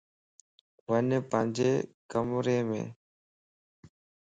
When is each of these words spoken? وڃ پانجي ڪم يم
وڃ 0.87 1.09
پانجي 1.29 1.71
ڪم 2.11 2.27
يم 2.71 2.71